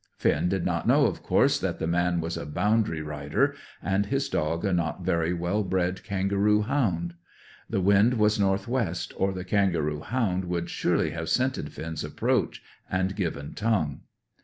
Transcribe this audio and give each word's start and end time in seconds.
Finn 0.17 0.49
did 0.49 0.65
not 0.65 0.87
know, 0.87 1.05
of 1.05 1.21
course, 1.21 1.59
that 1.59 1.77
the 1.77 1.85
man 1.85 2.21
was 2.21 2.35
a 2.35 2.43
boundary 2.43 3.03
rider, 3.03 3.53
and 3.83 4.07
his 4.07 4.29
dog 4.29 4.65
a 4.65 4.73
not 4.73 5.05
very 5.05 5.31
well 5.31 5.61
bred 5.63 6.03
kangaroo 6.03 6.63
hound. 6.63 7.13
The 7.69 7.81
wind 7.81 8.15
was 8.15 8.39
north 8.39 8.67
west, 8.67 9.13
or 9.15 9.31
the 9.31 9.45
kangaroo 9.45 9.99
hound 10.01 10.45
would 10.45 10.71
surely 10.71 11.11
have 11.11 11.29
scented 11.29 11.71
Finn's 11.71 12.03
approach 12.03 12.63
and 12.89 13.15
given 13.15 13.53
tongue. 13.53 14.01